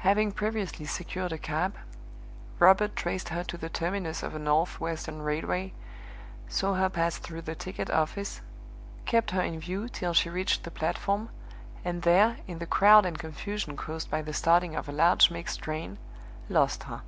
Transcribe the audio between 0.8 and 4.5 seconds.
secured a cab, Robert traced her to the terminus of the